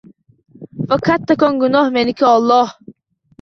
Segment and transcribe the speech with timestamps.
[0.93, 2.75] Va kattakon gunoh meniki, Alloh